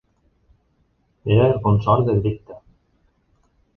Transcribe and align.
Era 1.35 1.43
el 1.49 1.55
consort 1.67 2.07
de 2.09 2.17
Bricta. 2.25 2.61